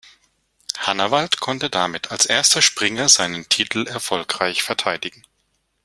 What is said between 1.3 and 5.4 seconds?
konnte damit als erster Springer seinen Titel erfolgreich verteidigen.